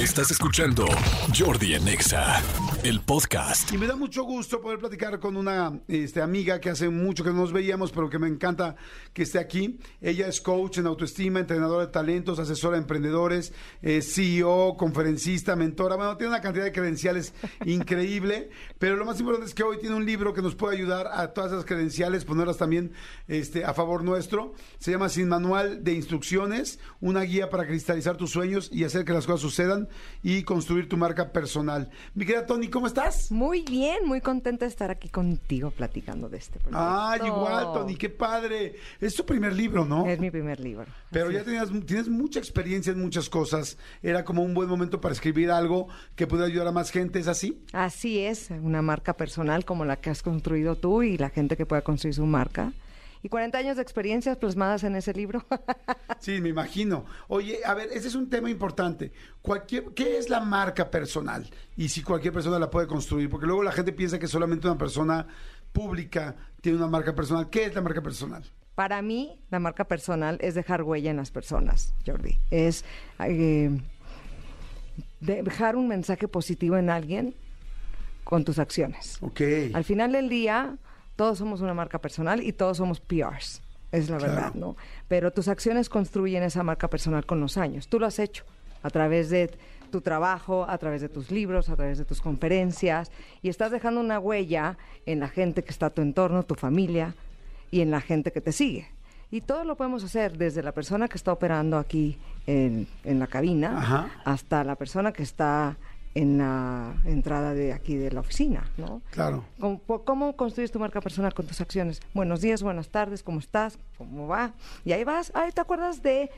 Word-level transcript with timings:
Estás 0.00 0.30
escuchando 0.30 0.86
Jordi 1.38 1.74
Anexa, 1.74 2.42
el 2.84 3.02
podcast. 3.02 3.70
Y 3.70 3.76
me 3.76 3.86
da 3.86 3.96
mucho 3.96 4.24
gusto 4.24 4.62
poder 4.62 4.78
platicar 4.78 5.20
con 5.20 5.36
una 5.36 5.78
este, 5.88 6.22
amiga 6.22 6.58
que 6.58 6.70
hace 6.70 6.88
mucho 6.88 7.22
que 7.22 7.28
no 7.28 7.40
nos 7.40 7.52
veíamos, 7.52 7.92
pero 7.92 8.08
que 8.08 8.18
me 8.18 8.26
encanta 8.26 8.76
que 9.12 9.24
esté 9.24 9.38
aquí. 9.38 9.78
Ella 10.00 10.26
es 10.26 10.40
coach 10.40 10.78
en 10.78 10.86
autoestima, 10.86 11.40
entrenadora 11.40 11.84
de 11.84 11.92
talentos, 11.92 12.38
asesora 12.38 12.76
de 12.76 12.80
emprendedores, 12.80 13.52
eh, 13.82 14.00
CEO, 14.00 14.74
conferencista, 14.78 15.54
mentora. 15.54 15.96
Bueno, 15.96 16.16
tiene 16.16 16.32
una 16.32 16.40
cantidad 16.40 16.64
de 16.64 16.72
credenciales 16.72 17.34
increíble, 17.66 18.48
pero 18.78 18.96
lo 18.96 19.04
más 19.04 19.20
importante 19.20 19.48
es 19.48 19.54
que 19.54 19.64
hoy 19.64 19.80
tiene 19.80 19.96
un 19.96 20.06
libro 20.06 20.32
que 20.32 20.40
nos 20.40 20.54
puede 20.54 20.78
ayudar 20.78 21.08
a 21.12 21.34
todas 21.34 21.52
esas 21.52 21.66
credenciales, 21.66 22.24
ponerlas 22.24 22.56
también 22.56 22.92
este, 23.28 23.66
a 23.66 23.74
favor 23.74 24.02
nuestro. 24.02 24.54
Se 24.78 24.92
llama 24.92 25.10
Sin 25.10 25.28
Manual 25.28 25.84
de 25.84 25.92
Instrucciones, 25.92 26.78
una 27.02 27.20
guía 27.20 27.50
para 27.50 27.66
cristalizar 27.66 28.16
tus 28.16 28.30
sueños 28.30 28.70
y 28.72 28.84
hacer 28.84 29.04
que 29.04 29.12
las 29.12 29.26
cosas 29.26 29.42
sucedan 29.42 29.89
y 30.22 30.42
construir 30.42 30.88
tu 30.88 30.96
marca 30.96 31.32
personal. 31.32 31.90
Mi 32.14 32.24
querida 32.24 32.46
Tony, 32.46 32.68
¿cómo 32.68 32.86
estás? 32.86 33.30
Muy 33.30 33.62
bien, 33.62 34.06
muy 34.06 34.20
contenta 34.20 34.64
de 34.64 34.70
estar 34.70 34.90
aquí 34.90 35.08
contigo 35.08 35.70
platicando 35.70 36.28
de 36.28 36.38
este 36.38 36.58
proyecto. 36.58 36.78
Ah, 36.78 37.16
igual, 37.24 37.72
Tony, 37.72 37.96
qué 37.96 38.08
padre. 38.08 38.76
Es 39.00 39.14
tu 39.14 39.24
primer 39.24 39.52
libro, 39.52 39.84
¿no? 39.84 40.06
Es 40.06 40.18
mi 40.18 40.30
primer 40.30 40.60
libro. 40.60 40.86
Pero 41.10 41.26
Así 41.26 41.34
ya 41.34 41.44
tenías, 41.44 41.70
tienes 41.86 42.08
mucha 42.08 42.38
experiencia 42.38 42.92
en 42.92 43.00
muchas 43.00 43.28
cosas. 43.28 43.78
Era 44.02 44.24
como 44.24 44.42
un 44.42 44.54
buen 44.54 44.68
momento 44.68 45.00
para 45.00 45.12
escribir 45.12 45.50
algo 45.50 45.88
que 46.16 46.26
pudiera 46.26 46.46
ayudar 46.46 46.68
a 46.68 46.72
más 46.72 46.90
gente, 46.90 47.18
¿es 47.18 47.28
así? 47.28 47.62
Así 47.72 48.20
es, 48.20 48.50
una 48.50 48.82
marca 48.82 49.14
personal 49.14 49.64
como 49.64 49.84
la 49.84 49.96
que 49.96 50.10
has 50.10 50.22
construido 50.22 50.76
tú 50.76 51.02
y 51.02 51.16
la 51.16 51.30
gente 51.30 51.56
que 51.56 51.66
pueda 51.66 51.82
construir 51.82 52.14
su 52.14 52.26
marca. 52.26 52.72
Y 53.22 53.28
40 53.28 53.58
años 53.58 53.76
de 53.76 53.82
experiencias 53.82 54.36
plasmadas 54.36 54.84
en 54.84 54.96
ese 54.96 55.12
libro. 55.12 55.44
Sí, 56.20 56.38
me 56.42 56.50
imagino. 56.50 57.06
Oye, 57.28 57.60
a 57.64 57.72
ver, 57.72 57.88
ese 57.94 58.08
es 58.08 58.14
un 58.14 58.28
tema 58.28 58.50
importante. 58.50 59.10
Cualquier, 59.40 59.94
¿Qué 59.94 60.18
es 60.18 60.28
la 60.28 60.40
marca 60.40 60.90
personal? 60.90 61.48
Y 61.78 61.88
si 61.88 62.02
cualquier 62.02 62.34
persona 62.34 62.58
la 62.58 62.68
puede 62.68 62.86
construir, 62.86 63.30
porque 63.30 63.46
luego 63.46 63.62
la 63.62 63.72
gente 63.72 63.90
piensa 63.94 64.18
que 64.18 64.26
solamente 64.26 64.68
una 64.68 64.76
persona 64.76 65.26
pública 65.72 66.36
tiene 66.60 66.76
una 66.76 66.88
marca 66.88 67.14
personal. 67.14 67.48
¿Qué 67.48 67.64
es 67.64 67.74
la 67.74 67.80
marca 67.80 68.02
personal? 68.02 68.44
Para 68.74 69.00
mí, 69.00 69.38
la 69.50 69.60
marca 69.60 69.84
personal 69.84 70.36
es 70.42 70.54
dejar 70.54 70.82
huella 70.82 71.10
en 71.10 71.16
las 71.16 71.30
personas, 71.30 71.94
Jordi. 72.06 72.38
Es 72.50 72.84
eh, 73.24 73.70
dejar 75.20 75.76
un 75.76 75.88
mensaje 75.88 76.28
positivo 76.28 76.76
en 76.76 76.90
alguien 76.90 77.34
con 78.24 78.44
tus 78.44 78.58
acciones. 78.58 79.18
Ok. 79.20 79.40
Al 79.72 79.84
final 79.84 80.12
del 80.12 80.28
día, 80.28 80.76
todos 81.20 81.36
somos 81.36 81.60
una 81.60 81.74
marca 81.74 81.98
personal 81.98 82.42
y 82.42 82.52
todos 82.54 82.78
somos 82.78 82.98
PRs. 82.98 83.60
Es 83.92 84.08
la 84.08 84.16
Claro. 84.16 84.32
verdad, 84.32 84.54
¿no? 84.54 84.74
Pero 85.06 85.32
tus 85.32 85.48
acciones 85.48 85.90
construyen 85.90 86.42
esa 86.42 86.62
marca 86.62 86.88
personal 86.88 87.26
con 87.26 87.40
los 87.40 87.58
años. 87.58 87.88
Tú 87.88 87.98
lo 88.00 88.06
has 88.06 88.18
hecho 88.18 88.44
a 88.82 88.88
través 88.88 89.28
de 89.28 89.50
tu 89.90 90.00
trabajo, 90.00 90.64
a 90.66 90.78
través 90.78 91.02
de 91.02 91.10
tus 91.10 91.30
libros, 91.30 91.68
a 91.68 91.76
través 91.76 91.98
de 91.98 92.06
tus 92.06 92.22
conferencias 92.22 93.10
y 93.42 93.50
estás 93.50 93.70
dejando 93.70 94.00
una 94.00 94.18
huella 94.18 94.78
en 95.04 95.20
la 95.20 95.28
gente 95.28 95.62
que 95.62 95.70
está 95.72 95.86
a 95.86 95.90
tu 95.90 96.00
entorno, 96.00 96.42
tu 96.44 96.54
familia 96.54 97.14
y 97.70 97.82
en 97.82 97.90
la 97.90 98.00
gente 98.00 98.32
que 98.32 98.40
te 98.40 98.52
sigue. 98.52 98.86
Y 99.30 99.42
todo 99.42 99.64
lo 99.64 99.76
podemos 99.76 100.02
hacer 100.02 100.38
desde 100.38 100.62
la 100.62 100.72
persona 100.72 101.06
que 101.06 101.18
está 101.18 101.32
operando 101.34 101.76
aquí 101.76 102.16
en, 102.46 102.88
en 103.04 103.18
la 103.18 103.26
cabina 103.26 103.76
Ajá. 103.78 104.10
hasta 104.24 104.64
la 104.64 104.76
persona 104.76 105.12
que 105.12 105.22
está 105.22 105.76
en 106.14 106.38
la 106.38 106.94
entrada 107.04 107.54
de 107.54 107.72
aquí 107.72 107.96
de 107.96 108.10
la 108.10 108.20
oficina, 108.20 108.68
¿no? 108.76 109.02
Claro. 109.10 109.44
¿Cómo, 110.04 110.36
construyes 110.36 110.72
tu 110.72 110.78
marca 110.78 111.00
personal 111.00 111.32
con 111.34 111.46
tus 111.46 111.60
acciones? 111.60 112.00
Buenos 112.14 112.40
días, 112.40 112.62
buenas 112.62 112.88
tardes, 112.88 113.22
¿cómo 113.22 113.38
estás? 113.38 113.78
¿Cómo 113.96 114.26
va? 114.26 114.52
Y 114.84 114.92
ahí 114.92 115.04
vas, 115.04 115.30
ay, 115.34 115.52
¿te 115.52 115.60
acuerdas 115.60 116.02
de 116.02 116.30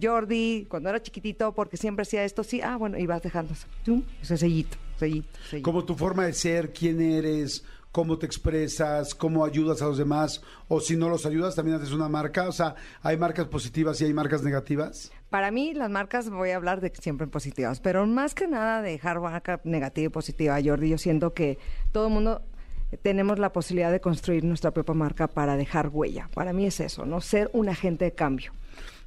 Jordi 0.00 0.66
cuando 0.68 0.90
era 0.90 1.02
chiquitito? 1.02 1.52
Porque 1.52 1.76
siempre 1.76 2.02
hacía 2.02 2.24
esto, 2.24 2.44
sí, 2.44 2.60
ah, 2.60 2.76
bueno, 2.76 2.98
y 2.98 3.06
vas 3.06 3.22
dejando 3.22 3.54
ese 3.54 4.36
sellito, 4.36 4.76
sellito, 4.98 5.28
sellito. 5.48 5.62
Como 5.62 5.84
tu 5.84 5.94
forma 5.94 6.26
de 6.26 6.34
ser, 6.34 6.72
quién 6.72 7.00
eres, 7.00 7.64
cómo 7.94 8.18
te 8.18 8.26
expresas, 8.26 9.14
cómo 9.14 9.44
ayudas 9.44 9.80
a 9.80 9.84
los 9.84 9.96
demás, 9.96 10.42
o 10.66 10.80
si 10.80 10.96
no 10.96 11.08
los 11.08 11.26
ayudas, 11.26 11.54
también 11.54 11.76
haces 11.76 11.92
una 11.92 12.08
marca. 12.08 12.48
O 12.48 12.52
sea, 12.52 12.74
hay 13.02 13.16
marcas 13.16 13.46
positivas 13.46 14.00
y 14.00 14.04
hay 14.04 14.12
marcas 14.12 14.42
negativas. 14.42 15.12
Para 15.34 15.50
mí, 15.50 15.74
las 15.74 15.90
marcas, 15.90 16.30
voy 16.30 16.50
a 16.50 16.56
hablar 16.56 16.80
de 16.80 16.92
siempre 16.94 17.26
positivas, 17.26 17.80
pero 17.80 18.06
más 18.06 18.36
que 18.36 18.46
nada 18.46 18.82
de 18.82 18.92
dejar 18.92 19.18
marca 19.18 19.60
negativa 19.64 20.06
y 20.06 20.08
positiva, 20.08 20.56
Jordi, 20.64 20.90
yo 20.90 20.96
siento 20.96 21.34
que 21.34 21.58
todo 21.90 22.06
el 22.06 22.12
mundo 22.12 22.42
tenemos 23.02 23.40
la 23.40 23.52
posibilidad 23.52 23.90
de 23.90 24.00
construir 24.00 24.44
nuestra 24.44 24.70
propia 24.70 24.94
marca 24.94 25.26
para 25.26 25.56
dejar 25.56 25.88
huella. 25.88 26.30
Para 26.32 26.52
mí 26.52 26.66
es 26.66 26.78
eso, 26.78 27.04
¿no? 27.04 27.20
Ser 27.20 27.50
un 27.52 27.68
agente 27.68 28.04
de 28.04 28.12
cambio. 28.12 28.52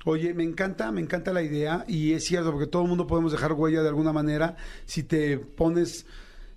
Oye, 0.04 0.34
me 0.34 0.44
encanta, 0.44 0.92
me 0.92 1.00
encanta 1.00 1.32
la 1.32 1.44
idea 1.44 1.86
y 1.88 2.12
es 2.12 2.26
cierto 2.26 2.52
porque 2.52 2.68
todo 2.68 2.82
el 2.82 2.90
mundo 2.90 3.08
podemos 3.08 3.32
dejar 3.32 3.54
huella 3.54 3.82
de 3.82 3.88
alguna 3.88 4.12
manera 4.12 4.58
si 4.84 5.04
te 5.04 5.38
pones, 5.38 6.08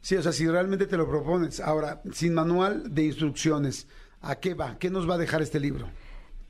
sí, 0.00 0.16
o 0.16 0.22
sea, 0.24 0.32
si 0.32 0.48
realmente 0.48 0.86
te 0.86 0.96
lo 0.96 1.08
propones. 1.08 1.60
Ahora, 1.60 2.02
sin 2.10 2.34
manual 2.34 2.92
de 2.92 3.04
instrucciones, 3.04 3.86
¿a 4.20 4.34
qué 4.34 4.54
va? 4.54 4.78
¿Qué 4.80 4.90
nos 4.90 5.08
va 5.08 5.14
a 5.14 5.18
dejar 5.18 5.42
este 5.42 5.60
libro? 5.60 5.88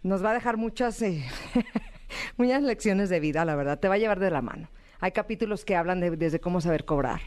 Nos 0.02 0.24
va 0.24 0.30
a 0.30 0.32
dejar 0.32 0.56
muchas, 0.56 1.02
eh, 1.02 1.22
muchas 2.40 2.62
lecciones 2.62 3.08
de 3.08 3.20
vida, 3.20 3.44
la 3.44 3.54
verdad. 3.54 3.78
Te 3.78 3.88
va 3.88 3.94
a 3.94 3.98
llevar 3.98 4.18
de 4.18 4.30
la 4.30 4.42
mano. 4.42 4.68
Hay 5.00 5.12
capítulos 5.12 5.64
que 5.64 5.76
hablan 5.76 6.00
de, 6.00 6.10
desde 6.16 6.40
cómo 6.40 6.60
saber 6.60 6.84
cobrar. 6.84 7.20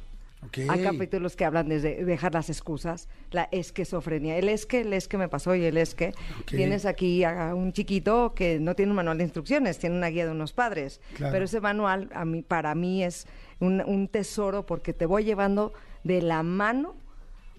Ok. 0.45 0.59
Hay 0.69 0.83
capítulos 0.83 1.35
que 1.35 1.45
hablan 1.45 1.69
desde 1.69 2.03
dejar 2.03 2.33
las 2.33 2.49
excusas, 2.49 3.07
la 3.31 3.47
esquizofrenia. 3.51 4.37
El 4.37 4.49
es 4.49 4.65
que, 4.65 4.81
el 4.81 4.91
es 4.91 5.07
que 5.07 5.17
me 5.17 5.29
pasó 5.29 5.55
y 5.55 5.63
el 5.63 5.77
es 5.77 5.95
que. 5.95 6.09
Ok. 6.41 6.47
Tienes 6.47 6.85
aquí 6.85 7.23
a 7.23 7.55
un 7.55 7.71
chiquito 7.71 8.33
que 8.35 8.59
no 8.59 8.75
tiene 8.75 8.91
un 8.91 8.97
manual 8.97 9.17
de 9.17 9.23
instrucciones, 9.23 9.79
tiene 9.79 9.95
una 9.95 10.07
guía 10.07 10.25
de 10.25 10.31
unos 10.31 10.51
padres. 10.51 10.99
Claro. 11.15 11.31
Pero 11.31 11.45
ese 11.45 11.61
manual 11.61 12.09
a 12.13 12.25
mí, 12.25 12.41
para 12.41 12.75
mí 12.75 13.03
es 13.03 13.25
un, 13.59 13.81
un 13.85 14.07
tesoro 14.07 14.65
porque 14.65 14.93
te 14.93 15.05
voy 15.05 15.23
llevando 15.23 15.73
de 16.03 16.21
la 16.21 16.43
mano 16.43 16.95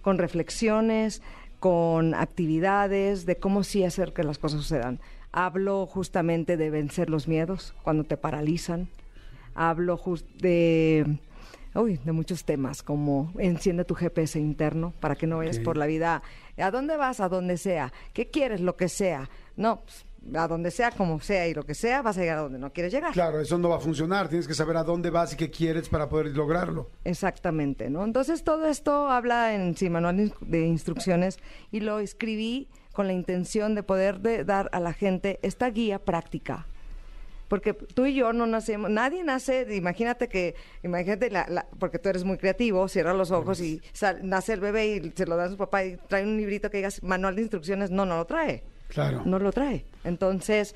con 0.02 0.18
reflexiones, 0.18 1.22
con 1.58 2.14
actividades, 2.14 3.24
de 3.24 3.36
cómo 3.36 3.64
sí 3.64 3.84
hacer 3.84 4.12
que 4.12 4.22
las 4.22 4.36
cosas 4.36 4.60
sucedan. 4.60 5.00
Hablo 5.36 5.84
justamente 5.86 6.56
de 6.56 6.70
vencer 6.70 7.10
los 7.10 7.26
miedos 7.26 7.74
cuando 7.82 8.04
te 8.04 8.16
paralizan. 8.16 8.88
Hablo 9.56 10.00
de, 10.38 11.18
uy, 11.74 11.98
de 12.04 12.12
muchos 12.12 12.44
temas, 12.44 12.84
como 12.84 13.32
enciende 13.38 13.84
tu 13.84 13.96
GPS 13.96 14.38
interno 14.38 14.94
para 15.00 15.16
que 15.16 15.26
no 15.26 15.38
vayas 15.38 15.58
por 15.58 15.76
la 15.76 15.86
vida. 15.86 16.22
¿A 16.56 16.70
dónde 16.70 16.96
vas? 16.96 17.18
A 17.18 17.28
donde 17.28 17.56
sea. 17.56 17.92
¿Qué 18.12 18.30
quieres? 18.30 18.60
Lo 18.60 18.76
que 18.76 18.88
sea. 18.88 19.28
No, 19.56 19.80
pues, 19.80 20.06
a 20.36 20.46
donde 20.46 20.70
sea, 20.70 20.92
como 20.92 21.18
sea 21.18 21.48
y 21.48 21.54
lo 21.54 21.64
que 21.64 21.74
sea, 21.74 22.00
vas 22.00 22.16
a 22.16 22.20
llegar 22.20 22.38
a 22.38 22.42
donde 22.42 22.60
no 22.60 22.72
quieres 22.72 22.92
llegar. 22.92 23.12
Claro, 23.12 23.40
eso 23.40 23.58
no 23.58 23.70
va 23.70 23.78
a 23.78 23.80
funcionar. 23.80 24.28
Tienes 24.28 24.46
que 24.46 24.54
saber 24.54 24.76
a 24.76 24.84
dónde 24.84 25.10
vas 25.10 25.32
y 25.32 25.36
qué 25.36 25.50
quieres 25.50 25.88
para 25.88 26.08
poder 26.08 26.28
lograrlo. 26.28 26.90
Exactamente, 27.02 27.90
¿no? 27.90 28.04
Entonces 28.04 28.44
todo 28.44 28.68
esto 28.68 29.10
habla 29.10 29.52
en 29.52 29.76
sí, 29.76 29.90
manual 29.90 30.32
de 30.42 30.60
instrucciones 30.64 31.40
y 31.72 31.80
lo 31.80 31.98
escribí 31.98 32.68
con 32.94 33.06
la 33.06 33.12
intención 33.12 33.74
de 33.74 33.82
poder 33.82 34.20
de- 34.20 34.44
dar 34.44 34.70
a 34.72 34.80
la 34.80 34.94
gente 34.94 35.38
esta 35.42 35.68
guía 35.68 35.98
práctica. 35.98 36.66
Porque 37.48 37.74
tú 37.74 38.06
y 38.06 38.14
yo 38.14 38.32
no 38.32 38.46
nacemos, 38.46 38.88
nadie 38.90 39.22
nace, 39.22 39.66
imagínate 39.76 40.28
que, 40.28 40.54
imagínate, 40.82 41.28
la, 41.30 41.44
la- 41.48 41.66
porque 41.78 41.98
tú 41.98 42.08
eres 42.08 42.24
muy 42.24 42.38
creativo, 42.38 42.88
cierra 42.88 43.12
los 43.12 43.30
ojos 43.30 43.60
y 43.60 43.82
sal- 43.92 44.20
nace 44.22 44.54
el 44.54 44.60
bebé 44.60 44.86
y 44.96 45.12
se 45.14 45.26
lo 45.26 45.36
da 45.36 45.44
a 45.44 45.48
su 45.50 45.56
papá 45.58 45.84
y 45.84 45.96
trae 46.08 46.22
un 46.24 46.38
librito 46.38 46.70
que 46.70 46.78
diga 46.78 46.88
manual 47.02 47.36
de 47.36 47.42
instrucciones, 47.42 47.90
no, 47.90 48.06
no 48.06 48.16
lo 48.16 48.24
trae. 48.24 48.62
Claro. 48.88 49.22
No 49.26 49.38
lo 49.38 49.52
trae. 49.52 49.84
Entonces, 50.04 50.74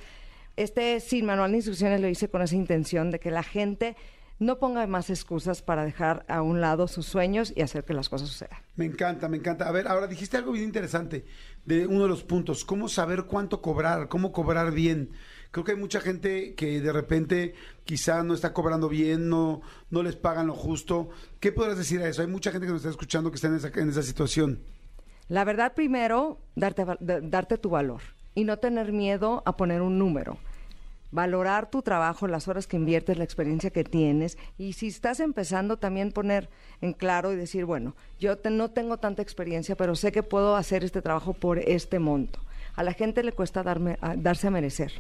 este 0.56 1.00
sin 1.00 1.24
manual 1.24 1.52
de 1.52 1.56
instrucciones 1.58 2.00
lo 2.00 2.08
hice 2.08 2.28
con 2.28 2.42
esa 2.42 2.54
intención 2.56 3.10
de 3.10 3.18
que 3.18 3.30
la 3.30 3.42
gente 3.42 3.96
no 4.38 4.58
ponga 4.58 4.86
más 4.86 5.10
excusas 5.10 5.62
para 5.62 5.84
dejar 5.84 6.24
a 6.28 6.42
un 6.42 6.60
lado 6.60 6.86
sus 6.88 7.06
sueños 7.06 7.52
y 7.56 7.62
hacer 7.62 7.84
que 7.84 7.94
las 7.94 8.08
cosas 8.08 8.28
sucedan. 8.28 8.58
Me 8.76 8.84
encanta, 8.84 9.28
me 9.28 9.36
encanta. 9.36 9.68
A 9.68 9.72
ver, 9.72 9.88
ahora 9.88 10.06
dijiste 10.06 10.36
algo 10.36 10.52
bien 10.52 10.64
interesante 10.64 11.24
de 11.64 11.86
uno 11.86 12.02
de 12.04 12.08
los 12.08 12.24
puntos, 12.24 12.64
cómo 12.64 12.88
saber 12.88 13.24
cuánto 13.24 13.60
cobrar, 13.60 14.08
cómo 14.08 14.32
cobrar 14.32 14.72
bien. 14.72 15.10
Creo 15.50 15.64
que 15.64 15.72
hay 15.72 15.78
mucha 15.78 16.00
gente 16.00 16.54
que 16.54 16.80
de 16.80 16.92
repente 16.92 17.54
quizá 17.84 18.22
no 18.22 18.34
está 18.34 18.52
cobrando 18.52 18.88
bien, 18.88 19.28
no, 19.28 19.62
no 19.90 20.02
les 20.02 20.14
pagan 20.14 20.46
lo 20.46 20.54
justo. 20.54 21.08
¿Qué 21.40 21.52
podrás 21.52 21.78
decir 21.78 22.00
a 22.02 22.08
eso? 22.08 22.22
Hay 22.22 22.28
mucha 22.28 22.52
gente 22.52 22.66
que 22.66 22.72
nos 22.72 22.82
está 22.82 22.90
escuchando 22.90 23.30
que 23.30 23.36
está 23.36 23.48
en 23.48 23.56
esa, 23.56 23.68
en 23.68 23.88
esa 23.88 24.02
situación. 24.02 24.60
La 25.28 25.44
verdad, 25.44 25.74
primero, 25.74 26.38
darte, 26.54 26.84
darte 27.00 27.58
tu 27.58 27.70
valor 27.70 28.00
y 28.34 28.44
no 28.44 28.58
tener 28.58 28.92
miedo 28.92 29.42
a 29.46 29.56
poner 29.56 29.82
un 29.82 29.98
número. 29.98 30.38
Valorar 31.10 31.70
tu 31.70 31.82
trabajo, 31.82 32.26
las 32.28 32.48
horas 32.48 32.66
que 32.66 32.76
inviertes, 32.76 33.16
la 33.16 33.24
experiencia 33.24 33.70
que 33.70 33.84
tienes. 33.84 34.36
Y 34.58 34.74
si 34.74 34.88
estás 34.88 35.20
empezando, 35.20 35.78
también 35.78 36.12
poner 36.12 36.50
en 36.80 36.92
claro 36.92 37.32
y 37.32 37.36
decir, 37.36 37.64
bueno, 37.64 37.96
yo 38.18 38.36
te- 38.38 38.50
no 38.50 38.70
tengo 38.70 38.98
tanta 38.98 39.22
experiencia, 39.22 39.74
pero 39.76 39.94
sé 39.96 40.12
que 40.12 40.22
puedo 40.22 40.54
hacer 40.56 40.84
este 40.84 41.00
trabajo 41.02 41.32
por 41.32 41.58
este 41.58 41.98
monto. 41.98 42.40
A 42.76 42.82
la 42.82 42.92
gente 42.92 43.22
le 43.22 43.32
cuesta 43.32 43.62
darme, 43.62 43.96
a- 44.00 44.16
darse 44.16 44.48
a 44.48 44.50
merecer. 44.50 44.92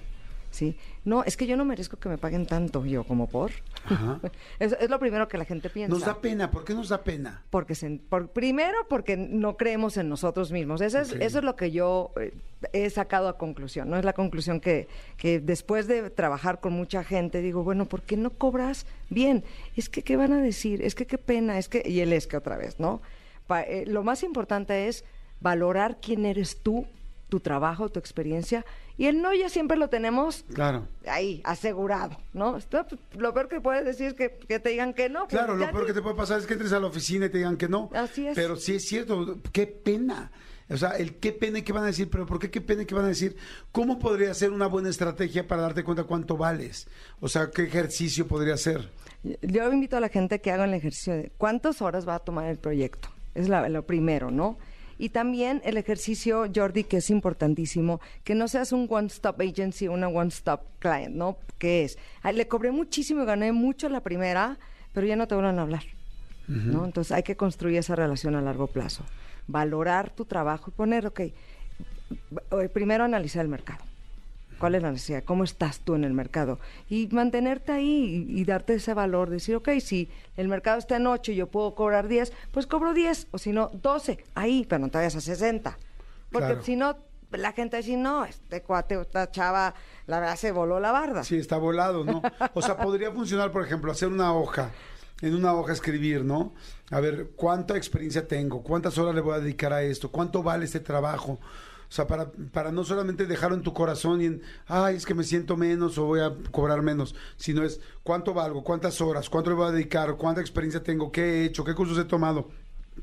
¿Sí? 0.50 0.76
No, 1.04 1.24
es 1.24 1.36
que 1.36 1.46
yo 1.46 1.56
no 1.56 1.64
merezco 1.64 1.96
que 1.98 2.08
me 2.08 2.18
paguen 2.18 2.46
tanto, 2.46 2.84
yo 2.84 3.04
como 3.04 3.28
por. 3.28 3.50
Es, 4.58 4.76
es 4.80 4.90
lo 4.90 4.98
primero 4.98 5.28
que 5.28 5.38
la 5.38 5.44
gente 5.44 5.70
piensa. 5.70 5.94
Nos 5.94 6.04
da 6.04 6.20
pena. 6.20 6.50
¿Por 6.50 6.64
qué 6.64 6.74
nos 6.74 6.88
da 6.88 7.02
pena? 7.02 7.42
Porque 7.50 7.74
se- 7.74 8.00
por- 8.08 8.28
primero 8.28 8.76
porque 8.88 9.16
no 9.16 9.56
creemos 9.56 9.96
en 9.96 10.08
nosotros 10.08 10.50
mismos. 10.52 10.80
Eso 10.80 10.98
es, 11.00 11.12
eso 11.12 11.38
es 11.38 11.44
lo 11.44 11.56
que 11.56 11.70
yo 11.70 12.10
eh, 12.20 12.34
he 12.72 12.90
sacado 12.90 13.28
a 13.28 13.38
conclusión. 13.38 13.88
No 13.88 13.96
es 13.96 14.04
la 14.04 14.12
conclusión 14.12 14.60
que, 14.60 14.88
que 15.16 15.40
después 15.40 15.86
de 15.86 16.10
trabajar 16.10 16.60
con 16.60 16.72
mucha 16.72 17.04
gente 17.04 17.40
digo, 17.40 17.62
bueno, 17.64 17.86
¿por 17.86 18.02
qué 18.02 18.16
no 18.16 18.30
cobras 18.30 18.84
bien? 19.10 19.44
Es 19.76 19.88
que 19.88 20.02
qué 20.02 20.16
van 20.16 20.32
a 20.32 20.42
decir, 20.42 20.82
es 20.82 20.94
que 20.94 21.06
qué 21.06 21.18
pena, 21.18 21.58
es 21.58 21.68
que 21.68 21.82
y 21.86 22.00
él 22.00 22.12
es 22.12 22.26
que 22.26 22.36
otra 22.36 22.56
vez, 22.56 22.78
¿no? 22.80 23.00
Pa- 23.46 23.62
eh, 23.62 23.84
lo 23.86 24.02
más 24.02 24.22
importante 24.22 24.88
es 24.88 25.04
valorar 25.40 25.98
quién 26.02 26.26
eres 26.26 26.58
tú, 26.62 26.86
tu 27.28 27.40
trabajo, 27.40 27.88
tu 27.88 27.98
experiencia 28.00 28.64
y 28.98 29.06
el 29.06 29.22
no 29.22 29.32
ya 29.32 29.48
siempre 29.48 29.76
lo 29.78 29.88
tenemos 29.88 30.44
Claro. 30.52 30.86
ahí 31.06 31.40
asegurado, 31.44 32.18
¿no? 32.34 32.56
Esto, 32.58 32.84
pues, 32.86 33.00
lo 33.16 33.32
peor 33.32 33.48
que 33.48 33.60
puedes 33.62 33.84
decir 33.86 34.08
es 34.08 34.14
que, 34.14 34.30
que 34.46 34.58
te 34.58 34.68
digan 34.70 34.92
que 34.92 35.08
no. 35.08 35.20
pues, 35.20 35.30
Claro, 35.30 35.54
lo 35.56 35.64
peor 35.70 35.80
ni- 35.82 35.86
que 35.86 35.92
te 35.94 36.02
puede 36.02 36.16
pasar 36.16 36.38
es 36.40 36.46
que 36.46 36.52
entres 36.52 36.72
a 36.72 36.80
la 36.80 36.88
oficina 36.88 37.26
y 37.26 37.30
te 37.30 37.38
digan 37.38 37.56
que 37.56 37.68
no. 37.68 37.88
Así 37.94 38.26
es. 38.26 38.34
Pero 38.34 38.56
sí 38.56 38.74
es 38.74 38.86
cierto, 38.86 39.38
qué 39.52 39.66
pena. 39.66 40.30
O 40.70 40.76
sea, 40.76 40.90
el 40.98 41.14
qué 41.14 41.32
pena 41.32 41.60
y 41.60 41.62
qué 41.62 41.72
van 41.72 41.84
a 41.84 41.86
decir, 41.86 42.10
pero 42.10 42.26
¿por 42.26 42.38
qué 42.38 42.50
qué 42.50 42.60
pena 42.60 42.82
y 42.82 42.84
qué 42.84 42.94
van 42.94 43.06
a 43.06 43.08
decir? 43.08 43.36
¿Cómo 43.72 43.98
podría 43.98 44.34
ser 44.34 44.50
una 44.50 44.66
buena 44.66 44.90
estrategia 44.90 45.48
para 45.48 45.62
darte 45.62 45.82
cuenta 45.82 46.04
cuánto 46.04 46.36
vales? 46.36 46.88
O 47.20 47.28
sea, 47.28 47.50
¿qué 47.50 47.62
ejercicio 47.62 48.26
podría 48.28 48.54
ser? 48.58 48.90
Yo 49.40 49.72
invito 49.72 49.96
a 49.96 50.00
la 50.00 50.10
gente 50.10 50.40
que 50.42 50.50
haga 50.52 50.64
el 50.66 50.74
ejercicio 50.74 51.14
de 51.14 51.32
cuántas 51.38 51.80
horas 51.80 52.06
va 52.06 52.16
a 52.16 52.18
tomar 52.18 52.46
el 52.50 52.58
proyecto. 52.58 53.08
Es 53.34 53.48
la- 53.48 53.66
lo 53.70 53.86
primero, 53.86 54.30
¿no? 54.30 54.58
Y 54.98 55.10
también 55.10 55.62
el 55.64 55.76
ejercicio, 55.76 56.46
Jordi, 56.52 56.82
que 56.84 56.96
es 56.96 57.08
importantísimo, 57.08 58.00
que 58.24 58.34
no 58.34 58.48
seas 58.48 58.72
un 58.72 58.88
one-stop 58.90 59.40
agency, 59.40 59.86
una 59.86 60.08
one-stop 60.08 60.60
client, 60.80 61.14
¿no? 61.14 61.36
¿Qué 61.58 61.84
es? 61.84 61.98
Le 62.34 62.48
cobré 62.48 62.72
muchísimo 62.72 63.22
y 63.22 63.26
gané 63.26 63.52
mucho 63.52 63.88
la 63.88 64.00
primera, 64.00 64.58
pero 64.92 65.06
ya 65.06 65.14
no 65.16 65.28
te 65.28 65.34
vuelvan 65.36 65.58
a 65.60 65.62
hablar, 65.62 65.84
¿no? 66.48 66.84
Entonces 66.84 67.12
hay 67.12 67.22
que 67.22 67.36
construir 67.36 67.78
esa 67.78 67.94
relación 67.94 68.34
a 68.34 68.42
largo 68.42 68.66
plazo. 68.66 69.04
Valorar 69.46 70.10
tu 70.10 70.24
trabajo 70.24 70.70
y 70.70 70.74
poner, 70.74 71.06
ok, 71.06 71.20
eh, 71.20 71.34
primero 72.72 73.04
analizar 73.04 73.42
el 73.42 73.48
mercado. 73.48 73.87
¿Cuál 74.58 74.74
es 74.74 74.82
la 74.82 74.90
necesidad? 74.92 75.22
¿Cómo 75.24 75.44
estás 75.44 75.80
tú 75.80 75.94
en 75.94 76.04
el 76.04 76.12
mercado? 76.12 76.58
Y 76.88 77.08
mantenerte 77.12 77.72
ahí 77.72 78.26
y, 78.28 78.40
y 78.40 78.44
darte 78.44 78.74
ese 78.74 78.94
valor, 78.94 79.30
decir, 79.30 79.56
ok, 79.56 79.68
si 79.80 80.08
el 80.36 80.48
mercado 80.48 80.78
está 80.78 80.96
en 80.96 81.06
8 81.06 81.32
y 81.32 81.36
yo 81.36 81.46
puedo 81.46 81.74
cobrar 81.74 82.08
10, 82.08 82.32
pues 82.50 82.66
cobro 82.66 82.92
10, 82.94 83.28
o 83.30 83.38
si 83.38 83.52
no, 83.52 83.68
12, 83.82 84.24
ahí, 84.34 84.66
pero 84.68 84.80
no 84.80 84.88
te 84.90 84.98
vayas 84.98 85.16
a 85.16 85.20
60. 85.20 85.78
Porque 86.30 86.46
Claro. 86.48 86.62
si 86.62 86.76
no, 86.76 86.96
la 87.30 87.52
gente 87.52 87.76
dice, 87.76 87.96
no, 87.96 88.24
este 88.24 88.62
cuate, 88.62 89.00
esta 89.00 89.30
chava, 89.30 89.74
la 90.06 90.20
verdad 90.20 90.36
se 90.36 90.50
voló 90.52 90.80
la 90.80 90.92
barda. 90.92 91.24
Sí, 91.24 91.36
está 91.36 91.56
volado, 91.58 92.04
¿no? 92.04 92.22
O 92.54 92.62
sea, 92.62 92.76
podría 92.76 93.10
funcionar, 93.12 93.52
por 93.52 93.64
ejemplo, 93.64 93.92
hacer 93.92 94.08
una 94.08 94.32
hoja, 94.34 94.70
en 95.20 95.34
una 95.34 95.52
hoja 95.54 95.72
escribir, 95.72 96.24
¿no? 96.24 96.54
A 96.90 97.00
ver, 97.00 97.30
¿cuánta 97.36 97.76
experiencia 97.76 98.26
tengo? 98.26 98.62
¿Cuántas 98.62 98.96
horas 98.98 99.14
le 99.14 99.20
voy 99.20 99.34
a 99.34 99.40
dedicar 99.40 99.72
a 99.72 99.82
esto? 99.82 100.10
¿Cuánto 100.10 100.42
vale 100.42 100.64
este 100.64 100.80
trabajo? 100.80 101.38
O 101.88 101.92
sea, 101.92 102.06
para, 102.06 102.30
para 102.52 102.70
no 102.70 102.84
solamente 102.84 103.26
dejarlo 103.26 103.56
en 103.56 103.62
tu 103.62 103.72
corazón 103.72 104.20
y 104.20 104.26
en, 104.26 104.42
ay, 104.66 104.96
es 104.96 105.06
que 105.06 105.14
me 105.14 105.24
siento 105.24 105.56
menos 105.56 105.96
o 105.96 106.04
voy 106.04 106.20
a 106.20 106.34
cobrar 106.50 106.82
menos, 106.82 107.14
sino 107.36 107.62
es 107.64 107.80
cuánto 108.02 108.34
valgo, 108.34 108.62
cuántas 108.62 109.00
horas, 109.00 109.30
cuánto 109.30 109.50
le 109.50 109.56
voy 109.56 109.68
a 109.68 109.72
dedicar, 109.72 110.16
cuánta 110.16 110.42
experiencia 110.42 110.82
tengo, 110.82 111.10
qué 111.10 111.22
he 111.22 111.44
hecho, 111.46 111.64
qué 111.64 111.74
cursos 111.74 111.96
he 111.98 112.04
tomado, 112.04 112.50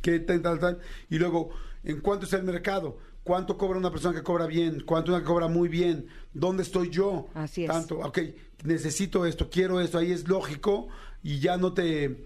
qué 0.02 0.20
tal, 0.20 0.42
tal, 0.44 0.60
tal. 0.60 0.80
Y 1.10 1.18
luego, 1.18 1.50
¿en 1.84 2.00
cuánto 2.00 2.26
está 2.26 2.38
el 2.38 2.44
mercado? 2.44 2.98
¿Cuánto 3.24 3.58
cobra 3.58 3.80
una 3.80 3.90
persona 3.90 4.14
que 4.14 4.22
cobra 4.22 4.46
bien? 4.46 4.84
¿Cuánto 4.86 5.12
una 5.12 5.22
que 5.22 5.26
cobra 5.26 5.48
muy 5.48 5.68
bien? 5.68 6.06
¿Dónde 6.32 6.62
estoy 6.62 6.92
yo? 6.92 7.28
Así 7.34 7.64
es. 7.64 7.72
Tanto, 7.72 7.98
ok, 7.98 8.20
necesito 8.66 9.26
esto, 9.26 9.50
quiero 9.50 9.82
esto, 9.82 9.98
ahí 9.98 10.12
es 10.12 10.28
lógico 10.28 10.90
y 11.24 11.40
ya 11.40 11.58
no 11.58 11.74
te... 11.74 12.24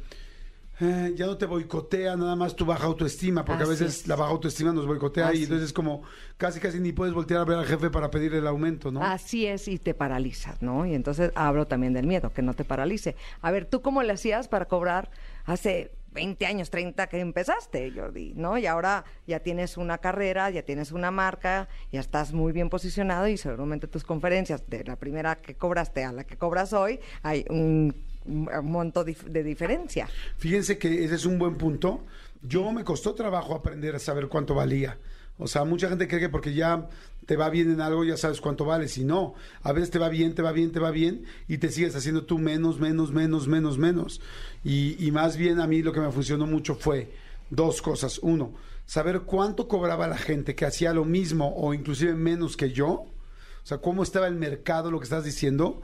eh, 0.80 1.14
ya 1.16 1.26
no 1.26 1.38
te 1.38 1.46
boicotea 1.46 2.16
nada 2.16 2.36
más 2.36 2.56
tu 2.56 2.66
baja 2.66 2.86
autoestima, 2.86 3.44
porque 3.44 3.64
Así 3.64 3.70
a 3.70 3.72
veces 3.72 4.02
es. 4.02 4.08
la 4.08 4.16
baja 4.16 4.32
autoestima 4.32 4.72
nos 4.72 4.86
boicotea 4.86 5.28
Así 5.28 5.40
y 5.40 5.44
entonces 5.44 5.68
es 5.68 5.74
como 5.74 6.04
casi 6.38 6.60
casi 6.60 6.80
ni 6.80 6.94
puedes 6.94 7.14
voltear 7.14 7.42
a 7.42 7.46
ver 7.46 7.58
al 7.58 7.66
jefe 7.66 7.90
para 7.90 8.10
pedir 8.10 8.34
el 8.34 8.48
aumento, 8.48 8.92
¿no? 8.92 9.04
Así 9.04 9.46
es, 9.46 9.68
y 9.68 9.78
te 9.78 9.94
paralizas, 9.94 10.62
¿no? 10.62 10.86
Y 10.86 10.96
entonces 10.96 11.32
hablo 11.36 11.68
también 11.68 11.94
del 11.94 12.08
miedo, 12.08 12.32
que 12.32 12.42
no 12.42 12.54
te 12.54 12.64
paralice. 12.64 13.16
A 13.42 13.52
ver, 13.52 13.66
¿tú 13.66 13.82
cómo 13.82 14.04
le 14.04 14.14
hacías 14.14 14.48
para 14.48 14.66
cobrar 14.66 15.10
hace 15.46 15.92
20 16.12 16.46
años, 16.46 16.70
30 16.70 17.08
que 17.08 17.20
empezaste, 17.20 17.92
Jordi, 17.92 18.34
¿no? 18.36 18.58
Y 18.58 18.66
ahora 18.66 19.04
ya 19.28 19.40
tienes 19.42 19.78
una 19.78 20.00
carrera, 20.00 20.50
ya 20.50 20.64
tienes 20.64 20.92
una 20.92 21.12
marca, 21.12 21.68
ya 21.92 22.00
estás 22.00 22.34
muy 22.34 22.52
bien 22.52 22.70
posicionado 22.70 23.28
y 23.28 23.38
seguramente 23.38 23.88
tus 23.88 24.04
conferencias, 24.04 24.68
de 24.68 24.84
la 24.84 24.96
primera 24.96 25.36
que 25.36 25.56
cobraste 25.56 26.04
a 26.04 26.12
la 26.12 26.24
que 26.24 26.38
cobras 26.38 26.74
hoy, 26.74 27.00
hay 27.22 27.46
un, 27.50 27.94
un 28.30 28.72
monto 28.72 29.04
de 29.04 29.44
diferencia. 29.44 30.08
Fíjense 30.38 30.78
que 30.78 31.04
ese 31.04 31.16
es 31.16 31.26
un 31.26 31.40
buen 31.40 31.56
punto. 31.56 32.06
Yo 32.42 32.72
me 32.72 32.84
costó 32.84 33.14
trabajo 33.14 33.56
aprender 33.56 33.96
a 33.96 34.00
saber 34.00 34.28
cuánto 34.28 34.56
valía. 34.56 34.98
O 35.38 35.48
sea, 35.48 35.64
mucha 35.64 35.88
gente 35.88 36.08
cree 36.08 36.20
que 36.20 36.30
porque 36.30 36.54
ya 36.54 36.90
te 37.26 37.38
va 37.38 37.50
bien 37.50 37.72
en 37.72 37.80
algo 37.80 38.04
ya 38.04 38.18
sabes 38.18 38.42
cuánto 38.42 38.66
vale. 38.66 38.88
Si 38.88 39.06
no, 39.06 39.36
a 39.64 39.72
veces 39.72 39.90
te 39.90 40.00
va 40.00 40.10
bien, 40.10 40.36
te 40.36 40.42
va 40.42 40.52
bien, 40.52 40.72
te 40.72 40.80
va 40.80 40.92
bien 40.92 41.26
y 41.48 41.60
te 41.60 41.70
sigues 41.70 41.96
haciendo 41.96 42.26
tú 42.26 42.40
menos, 42.40 42.80
menos, 42.80 43.12
menos, 43.12 43.48
menos, 43.48 43.78
menos. 43.78 44.22
Y, 44.64 45.04
y 45.04 45.12
más 45.12 45.38
bien 45.38 45.60
a 45.62 45.68
mí 45.68 45.82
lo 45.82 45.94
que 45.94 46.02
me 46.02 46.12
funcionó 46.12 46.46
mucho 46.46 46.76
fue 46.76 47.12
dos 47.50 47.82
cosas. 47.82 48.20
Uno, 48.20 48.54
saber 48.86 49.22
cuánto 49.22 49.68
cobraba 49.68 50.08
la 50.08 50.18
gente 50.18 50.56
que 50.56 50.66
hacía 50.66 50.94
lo 50.94 51.06
mismo 51.06 51.54
o 51.56 51.74
inclusive 51.74 52.14
menos 52.16 52.58
que 52.58 52.72
yo. 52.72 52.90
O 52.90 53.66
sea, 53.70 53.78
cómo 53.78 54.04
estaba 54.04 54.28
el 54.28 54.36
mercado, 54.36 54.92
lo 54.92 55.00
que 55.00 55.06
estás 55.06 55.24
diciendo. 55.24 55.82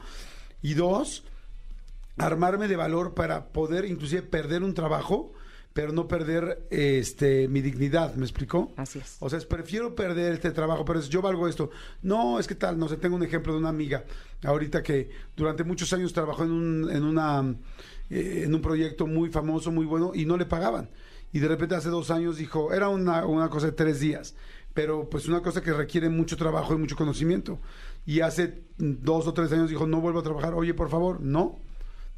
Y 0.62 0.74
dos, 0.74 1.24
armarme 2.18 2.68
de 2.68 2.76
valor 2.76 3.14
para 3.14 3.48
poder 3.48 3.84
inclusive 3.84 4.22
perder 4.22 4.62
un 4.62 4.74
trabajo, 4.74 5.32
pero 5.72 5.92
no 5.92 6.08
perder 6.08 6.66
este 6.70 7.48
mi 7.48 7.60
dignidad, 7.60 8.14
¿me 8.14 8.24
explicó? 8.24 8.72
Así 8.76 8.98
es. 8.98 9.16
O 9.20 9.28
sea, 9.28 9.38
es, 9.38 9.44
prefiero 9.44 9.94
perder 9.94 10.32
este 10.32 10.50
trabajo, 10.50 10.84
pero 10.84 10.98
es, 10.98 11.08
yo 11.10 11.20
valgo 11.20 11.48
esto. 11.48 11.70
No, 12.02 12.38
es 12.40 12.46
que 12.46 12.54
tal, 12.54 12.78
no 12.78 12.88
sé, 12.88 12.96
tengo 12.96 13.16
un 13.16 13.22
ejemplo 13.22 13.52
de 13.52 13.58
una 13.58 13.68
amiga 13.68 14.04
ahorita 14.42 14.82
que 14.82 15.10
durante 15.36 15.64
muchos 15.64 15.92
años 15.92 16.12
trabajó 16.12 16.44
en 16.44 16.52
un, 16.52 16.90
en 16.90 17.04
una 17.04 17.56
eh, 18.08 18.42
en 18.44 18.54
un 18.54 18.62
proyecto 18.62 19.06
muy 19.06 19.30
famoso, 19.30 19.72
muy 19.72 19.84
bueno, 19.84 20.12
y 20.14 20.26
no 20.26 20.36
le 20.36 20.46
pagaban. 20.46 20.90
Y 21.32 21.40
de 21.40 21.48
repente 21.48 21.74
hace 21.74 21.88
dos 21.88 22.10
años 22.10 22.36
dijo, 22.36 22.72
era 22.72 22.88
una, 22.88 23.26
una 23.26 23.50
cosa 23.50 23.66
de 23.66 23.72
tres 23.72 24.00
días, 24.00 24.34
pero 24.74 25.10
pues 25.10 25.26
una 25.26 25.42
cosa 25.42 25.60
que 25.60 25.72
requiere 25.72 26.08
mucho 26.08 26.36
trabajo 26.36 26.74
y 26.74 26.78
mucho 26.78 26.96
conocimiento. 26.96 27.58
Y 28.04 28.20
hace 28.20 28.62
dos 28.78 29.26
o 29.26 29.34
tres 29.34 29.50
años 29.52 29.68
dijo, 29.68 29.86
no 29.86 30.00
vuelvo 30.00 30.20
a 30.20 30.22
trabajar, 30.22 30.54
oye, 30.54 30.72
por 30.72 30.88
favor, 30.88 31.20
no, 31.20 31.58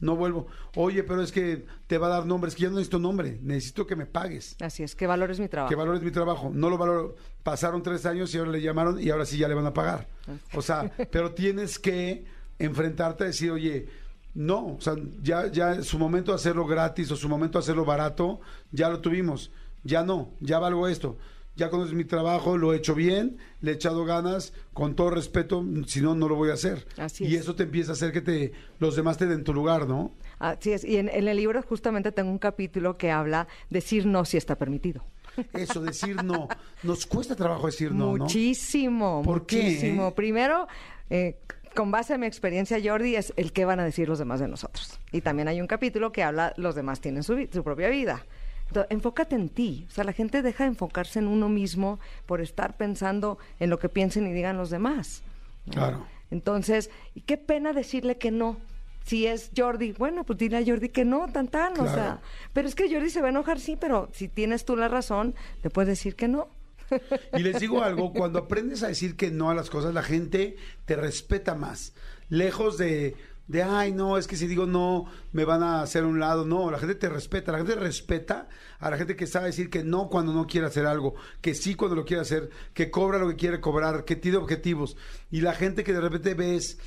no 0.00 0.16
vuelvo. 0.16 0.46
Oye, 0.76 1.02
pero 1.02 1.22
es 1.22 1.32
que 1.32 1.66
te 1.86 1.98
va 1.98 2.06
a 2.06 2.10
dar 2.10 2.26
nombres, 2.26 2.54
que 2.54 2.62
yo 2.62 2.70
no 2.70 2.76
necesito 2.76 2.98
nombre, 2.98 3.38
necesito 3.42 3.86
que 3.86 3.96
me 3.96 4.06
pagues. 4.06 4.56
Así 4.60 4.82
es, 4.82 4.94
que 4.94 5.06
valores 5.06 5.40
mi 5.40 5.48
trabajo. 5.48 5.70
Que 5.70 5.76
valores 5.76 6.02
mi 6.02 6.10
trabajo. 6.10 6.50
No 6.52 6.70
lo 6.70 6.78
valoro. 6.78 7.16
Pasaron 7.42 7.82
tres 7.82 8.06
años 8.06 8.34
y 8.34 8.38
ahora 8.38 8.52
le 8.52 8.60
llamaron 8.60 9.00
y 9.00 9.10
ahora 9.10 9.24
sí 9.24 9.38
ya 9.38 9.48
le 9.48 9.54
van 9.54 9.66
a 9.66 9.74
pagar. 9.74 10.06
O 10.54 10.62
sea, 10.62 10.90
pero 11.10 11.32
tienes 11.32 11.78
que 11.78 12.26
enfrentarte 12.58 13.24
a 13.24 13.26
decir, 13.28 13.50
oye, 13.50 13.88
no, 14.34 14.74
o 14.76 14.80
sea, 14.80 14.94
ya, 15.22 15.50
ya 15.50 15.82
su 15.82 15.98
momento 15.98 16.32
de 16.32 16.36
hacerlo 16.36 16.66
gratis 16.66 17.10
o 17.10 17.16
su 17.16 17.28
momento 17.28 17.58
de 17.58 17.62
hacerlo 17.64 17.84
barato, 17.84 18.40
ya 18.70 18.88
lo 18.88 19.00
tuvimos. 19.00 19.50
Ya 19.84 20.02
no, 20.02 20.32
ya 20.40 20.58
valgo 20.58 20.86
esto. 20.86 21.16
Ya 21.58 21.70
conoces 21.70 21.92
mi 21.94 22.04
trabajo, 22.04 22.56
lo 22.56 22.72
he 22.72 22.76
hecho 22.76 22.94
bien, 22.94 23.36
le 23.60 23.72
he 23.72 23.74
echado 23.74 24.04
ganas, 24.04 24.52
con 24.72 24.94
todo 24.94 25.10
respeto, 25.10 25.64
si 25.86 26.00
no, 26.00 26.14
no 26.14 26.28
lo 26.28 26.36
voy 26.36 26.50
a 26.50 26.54
hacer. 26.54 26.86
Así 26.96 27.24
y 27.26 27.34
es. 27.34 27.42
eso 27.42 27.54
te 27.56 27.64
empieza 27.64 27.90
a 27.90 27.94
hacer 27.94 28.12
que 28.12 28.20
te, 28.20 28.52
los 28.78 28.94
demás 28.96 29.18
te 29.18 29.26
den 29.26 29.42
tu 29.44 29.52
lugar, 29.52 29.88
¿no? 29.88 30.12
Así 30.38 30.70
es, 30.72 30.84
y 30.84 30.96
en, 30.98 31.08
en 31.08 31.26
el 31.26 31.36
libro 31.36 31.60
justamente 31.62 32.12
tengo 32.12 32.30
un 32.30 32.38
capítulo 32.38 32.96
que 32.96 33.10
habla 33.10 33.48
decir 33.70 34.06
no 34.06 34.24
si 34.24 34.36
está 34.36 34.56
permitido. 34.56 35.04
Eso, 35.52 35.80
decir 35.82 36.22
no. 36.22 36.48
Nos 36.84 37.06
cuesta 37.06 37.34
trabajo 37.34 37.66
decir 37.66 37.90
no, 37.92 38.16
¿no? 38.16 38.24
muchísimo, 38.24 39.22
¿Por 39.24 39.44
qué, 39.44 39.62
muchísimo. 39.62 40.08
eh? 40.08 40.12
Primero, 40.14 40.68
eh, 41.10 41.38
con 41.74 41.90
base 41.90 42.14
en 42.14 42.20
mi 42.20 42.26
experiencia, 42.26 42.78
Jordi, 42.82 43.16
es 43.16 43.32
el 43.36 43.52
qué 43.52 43.64
van 43.64 43.80
a 43.80 43.84
decir 43.84 44.08
los 44.08 44.18
demás 44.20 44.40
de 44.40 44.48
nosotros. 44.48 44.98
Y 45.12 45.20
también 45.20 45.48
hay 45.48 45.60
un 45.60 45.66
capítulo 45.66 46.12
que 46.12 46.22
habla, 46.22 46.54
los 46.56 46.74
demás 46.76 47.00
tienen 47.00 47.22
su, 47.24 47.48
su 47.52 47.62
propia 47.64 47.88
vida. 47.88 48.24
Entonces, 48.68 48.90
enfócate 48.90 49.34
en 49.34 49.48
ti. 49.48 49.86
O 49.88 49.90
sea, 49.90 50.04
la 50.04 50.12
gente 50.12 50.42
deja 50.42 50.64
de 50.64 50.68
enfocarse 50.70 51.18
en 51.18 51.26
uno 51.28 51.48
mismo 51.48 51.98
por 52.26 52.40
estar 52.40 52.76
pensando 52.76 53.38
en 53.58 53.70
lo 53.70 53.78
que 53.78 53.88
piensen 53.88 54.26
y 54.26 54.32
digan 54.32 54.56
los 54.56 54.70
demás. 54.70 55.22
¿no? 55.66 55.72
Claro. 55.72 56.06
Entonces, 56.30 56.90
y 57.14 57.22
qué 57.22 57.36
pena 57.38 57.72
decirle 57.72 58.18
que 58.18 58.30
no. 58.30 58.58
Si 59.04 59.26
es 59.26 59.50
Jordi, 59.56 59.92
bueno, 59.92 60.24
pues 60.24 60.38
dile 60.38 60.58
a 60.58 60.64
Jordi 60.64 60.90
que 60.90 61.06
no, 61.06 61.28
tan 61.28 61.48
tan, 61.48 61.72
o 61.72 61.84
Claro. 61.84 61.94
sea. 61.94 62.20
Pero 62.52 62.68
es 62.68 62.74
que 62.74 62.92
Jordi 62.92 63.08
se 63.08 63.22
va 63.22 63.28
a 63.28 63.30
enojar, 63.30 63.58
sí, 63.58 63.76
pero 63.80 64.10
si 64.12 64.28
tienes 64.28 64.66
tú 64.66 64.76
la 64.76 64.88
razón, 64.88 65.34
te 65.62 65.70
puedes 65.70 65.88
decir 65.88 66.14
que 66.14 66.28
no. 66.28 66.48
Y 67.34 67.40
les 67.42 67.58
digo 67.60 67.82
algo, 67.82 68.12
cuando 68.12 68.38
aprendes 68.40 68.82
a 68.82 68.88
decir 68.88 69.16
que 69.16 69.30
no 69.30 69.48
a 69.50 69.54
las 69.54 69.70
cosas, 69.70 69.94
la 69.94 70.02
gente 70.02 70.56
te 70.84 70.96
respeta 70.96 71.54
más. 71.54 71.94
Lejos 72.28 72.76
de, 72.76 73.16
de, 73.48 73.62
ay, 73.62 73.92
no, 73.92 74.18
es 74.18 74.26
que 74.26 74.36
si 74.36 74.46
digo 74.46 74.66
no, 74.66 75.06
me 75.32 75.44
van 75.44 75.62
a 75.62 75.82
hacer 75.82 76.04
un 76.04 76.20
lado. 76.20 76.44
No, 76.44 76.70
la 76.70 76.78
gente 76.78 76.94
te 76.94 77.08
respeta. 77.08 77.50
La 77.50 77.58
gente 77.58 77.74
respeta 77.74 78.48
a 78.78 78.90
la 78.90 78.96
gente 78.96 79.16
que 79.16 79.26
sabe 79.26 79.46
decir 79.46 79.70
que 79.70 79.82
no 79.82 80.08
cuando 80.08 80.32
no 80.32 80.46
quiere 80.46 80.66
hacer 80.66 80.86
algo, 80.86 81.14
que 81.40 81.54
sí 81.54 81.74
cuando 81.74 81.96
lo 81.96 82.04
quiere 82.04 82.20
hacer, 82.20 82.50
que 82.74 82.90
cobra 82.90 83.18
lo 83.18 83.28
que 83.28 83.36
quiere 83.36 83.60
cobrar, 83.60 84.04
que 84.04 84.16
tiene 84.16 84.36
objetivos. 84.36 84.96
Y 85.30 85.40
la 85.40 85.54
gente 85.54 85.82
que 85.82 85.92
de 85.92 86.00
repente 86.00 86.34
ves 86.34 86.78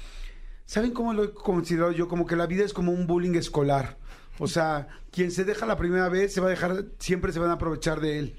¿Saben 0.72 0.92
cómo 0.92 1.12
lo 1.12 1.26
he 1.26 1.34
considerado 1.34 1.92
yo? 1.92 2.08
Como 2.08 2.26
que 2.26 2.38
la 2.38 2.48
vida 2.48 2.64
es 2.64 2.72
como 2.72 2.94
un 2.94 3.06
bullying 3.06 3.36
escolar. 3.36 3.98
O 4.40 4.48
sea, 4.48 4.88
quien 5.12 5.30
se 5.30 5.44
deja 5.44 5.66
la 5.66 5.76
primera 5.76 6.08
vez 6.08 6.34
se 6.34 6.40
va 6.40 6.48
a 6.48 6.52
dejar, 6.52 6.86
siempre 6.98 7.34
se 7.34 7.40
van 7.40 7.50
a 7.50 7.56
aprovechar 7.56 8.00
de 8.00 8.20
él. 8.20 8.36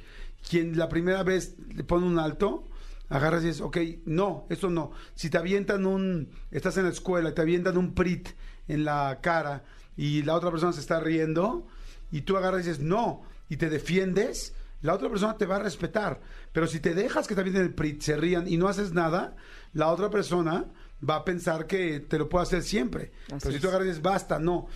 Quien 0.49 0.79
la 0.79 0.89
primera 0.89 1.25
vez 1.25 1.57
le 1.75 1.85
pone 1.85 2.07
un 2.07 2.19
alto, 2.19 2.65
agarras 3.13 3.43
y 3.45 3.49
dices, 3.49 3.61
ok, 3.61 3.77
no, 4.07 4.47
esto 4.49 4.71
no. 4.71 4.93
Si 5.15 5.29
te 5.29 5.39
avientan 5.39 5.87
un, 5.87 6.31
estás 6.51 6.77
en 6.79 6.85
la 6.85 6.91
escuela, 6.91 7.35
te 7.35 7.43
avientan 7.43 7.77
un 7.77 7.95
prit 7.95 8.31
en 8.69 8.85
la 8.85 9.19
cara 9.21 9.65
y 9.97 10.23
la 10.23 10.35
otra 10.35 10.51
persona 10.51 10.73
se 10.73 10.81
está 10.81 10.99
riendo 10.99 11.67
y 12.11 12.23
tú 12.23 12.37
agarras 12.37 12.65
y 12.65 12.69
dices, 12.69 12.83
no, 12.83 13.23
y 13.49 13.59
te 13.59 13.69
defiendes, 13.69 14.55
la 14.81 14.95
otra 14.95 15.11
persona 15.11 15.37
te 15.37 15.47
va 15.47 15.57
a 15.57 15.61
respetar. 15.61 16.21
Pero 16.53 16.67
si 16.67 16.81
te 16.81 16.95
dejas 16.95 17.29
que 17.29 17.35
te 17.35 17.43
avienten 17.43 17.65
el 17.65 17.75
prit, 17.75 18.01
se 18.01 18.17
rían 18.17 18.49
y 18.49 18.57
no 18.57 18.69
haces 18.69 18.93
nada, 18.93 19.37
la 19.75 19.89
otra 19.89 20.09
persona 20.09 20.67
va 21.09 21.17
a 21.17 21.25
pensar 21.25 21.67
que 21.67 22.01
te 22.01 22.19
lo 22.19 22.29
puede 22.29 22.45
hacer 22.45 22.63
siempre. 22.63 23.13
Así 23.27 23.39
Pero 23.43 23.53
si 23.53 23.61
tú 23.61 23.69
agarras 23.69 23.87
y 23.87 23.89
dices, 23.91 24.03
basta, 24.03 24.39
no. 24.39 24.69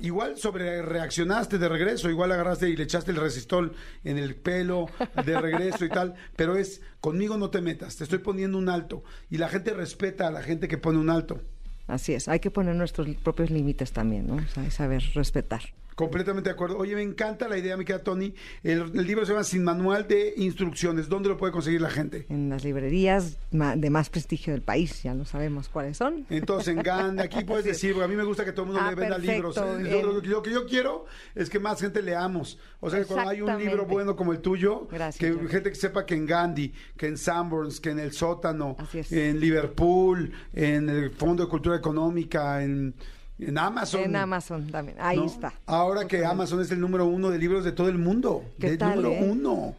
Igual 0.00 0.36
sobre 0.36 0.82
reaccionaste 0.82 1.58
de 1.58 1.68
regreso, 1.68 2.10
igual 2.10 2.32
agarraste 2.32 2.68
y 2.68 2.76
le 2.76 2.84
echaste 2.84 3.10
el 3.10 3.16
resistol 3.16 3.74
en 4.02 4.18
el 4.18 4.34
pelo 4.34 4.88
de 5.24 5.40
regreso 5.40 5.84
y 5.84 5.88
tal, 5.88 6.14
pero 6.36 6.56
es 6.56 6.80
conmigo 7.00 7.36
no 7.36 7.50
te 7.50 7.60
metas, 7.60 7.96
te 7.96 8.04
estoy 8.04 8.18
poniendo 8.18 8.58
un 8.58 8.68
alto 8.68 9.04
y 9.30 9.38
la 9.38 9.48
gente 9.48 9.72
respeta 9.74 10.28
a 10.28 10.30
la 10.30 10.42
gente 10.42 10.68
que 10.68 10.78
pone 10.78 10.98
un 10.98 11.10
alto. 11.10 11.40
Así 11.86 12.14
es, 12.14 12.28
hay 12.28 12.40
que 12.40 12.50
poner 12.50 12.74
nuestros 12.74 13.08
propios 13.16 13.50
límites 13.50 13.92
también, 13.92 14.26
¿no? 14.26 14.36
O 14.36 14.46
sea, 14.46 14.70
saber 14.70 15.02
respetar. 15.14 15.62
Completamente 15.94 16.48
de 16.48 16.54
acuerdo. 16.54 16.78
Oye, 16.78 16.94
me 16.94 17.02
encanta 17.02 17.48
la 17.48 17.56
idea, 17.56 17.76
me 17.76 17.84
queda 17.84 18.02
Tony. 18.02 18.34
El, 18.62 18.90
el 18.94 19.06
libro 19.06 19.24
se 19.24 19.32
llama 19.32 19.44
Sin 19.44 19.62
Manual 19.62 20.08
de 20.08 20.34
Instrucciones. 20.36 21.08
¿Dónde 21.08 21.28
lo 21.28 21.36
puede 21.36 21.52
conseguir 21.52 21.80
la 21.80 21.90
gente? 21.90 22.26
En 22.28 22.48
las 22.48 22.64
librerías 22.64 23.38
de 23.50 23.90
más 23.90 24.10
prestigio 24.10 24.52
del 24.52 24.62
país, 24.62 25.02
ya 25.02 25.14
lo 25.14 25.24
sabemos 25.24 25.68
cuáles 25.68 25.96
son. 25.96 26.26
Entonces, 26.30 26.68
en 26.68 26.82
Gandhi, 26.82 27.22
aquí 27.22 27.44
puedes 27.46 27.64
decir, 27.64 27.92
porque 27.92 28.04
a 28.04 28.08
mí 28.08 28.16
me 28.16 28.24
gusta 28.24 28.44
que 28.44 28.52
todo 28.52 28.62
el 28.62 28.72
mundo 28.72 28.82
Ah, 28.84 28.90
le 28.90 28.96
venda 28.96 29.16
perfecto, 29.16 29.32
libros. 29.32 29.56
Eh. 29.56 30.02
Lo, 30.24 30.42
que 30.42 30.50
yo 30.50 30.66
quiero 30.66 31.06
es 31.34 31.48
que 31.48 31.58
más 31.58 31.80
gente 31.80 32.02
leamos. 32.02 32.58
O 32.80 32.90
sea, 32.90 33.00
que 33.00 33.06
cuando 33.06 33.30
hay 33.30 33.40
un 33.40 33.58
libro 33.58 33.86
bueno 33.86 34.16
como 34.16 34.32
el 34.32 34.40
tuyo, 34.40 34.86
Gracias, 34.90 35.18
que 35.18 35.48
gente 35.48 35.70
que 35.70 35.76
sepa 35.76 36.04
que 36.04 36.14
en 36.14 36.26
Gandhi, 36.26 36.72
que 36.96 37.06
en 37.06 37.16
Sanborns, 37.16 37.80
que 37.80 37.90
en 37.90 37.98
el 37.98 38.12
sótano, 38.12 38.76
en 39.10 39.40
Liverpool, 39.40 40.32
en 40.52 40.88
el 40.88 41.10
Fondo 41.10 41.44
de 41.44 41.48
Cultura 41.48 41.76
Económica, 41.76 42.62
en, 42.62 42.94
en 43.38 43.58
Amazon. 43.58 44.00
En 44.02 44.16
Amazon 44.16 44.66
también, 44.70 44.96
ahí 45.00 45.16
¿no? 45.18 45.26
está. 45.26 45.52
Ahora 45.66 46.06
que. 46.06 46.24
Amazon 46.24 46.60
es 46.60 46.70
el 46.70 46.80
número 46.80 47.06
uno 47.06 47.30
de 47.30 47.38
libros 47.38 47.64
de 47.64 47.72
todo 47.72 47.88
el 47.88 47.98
mundo. 47.98 48.44
¿Qué 48.60 48.70
de 48.70 48.76
tal, 48.76 48.96
número 49.02 49.14
eh? 49.14 49.28
uno. 49.30 49.76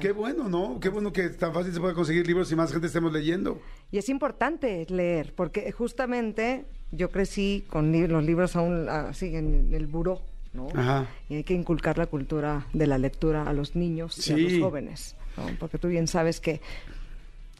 ¿Qué 0.00 0.12
bueno, 0.12 0.48
¿no? 0.50 0.78
Qué 0.80 0.90
bueno 0.90 1.12
que 1.14 1.30
tan 1.30 1.54
fácil 1.54 1.72
se 1.72 1.80
puede 1.80 1.94
conseguir 1.94 2.26
libros 2.26 2.52
y 2.52 2.56
más 2.56 2.70
gente 2.72 2.88
estemos 2.88 3.10
leyendo. 3.12 3.58
Y 3.90 3.96
es 3.98 4.08
importante 4.10 4.84
leer, 4.90 5.32
porque 5.34 5.72
justamente 5.72 6.66
yo 6.90 7.10
crecí 7.10 7.64
con 7.70 7.90
li- 7.90 8.06
los 8.06 8.22
libros 8.22 8.54
aún 8.54 8.86
así 8.90 9.34
en 9.34 9.72
el 9.72 9.86
buró, 9.86 10.20
¿no? 10.52 10.68
Ajá. 10.74 11.06
Y 11.30 11.36
hay 11.36 11.44
que 11.44 11.54
inculcar 11.54 11.96
la 11.96 12.06
cultura 12.06 12.66
de 12.74 12.86
la 12.86 12.98
lectura 12.98 13.44
a 13.48 13.52
los 13.54 13.74
niños 13.74 14.28
y 14.28 14.32
a 14.32 14.36
los 14.36 14.60
jóvenes, 14.62 15.16
¿no? 15.38 15.44
Porque 15.58 15.78
tú 15.78 15.88
bien 15.88 16.06
sabes 16.06 16.38
que 16.38 16.60